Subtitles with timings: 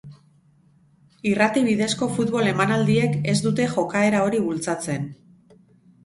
[1.31, 5.05] Irrati bidezko futbol emanaldiek ez dute jokaera hori bultzatzen.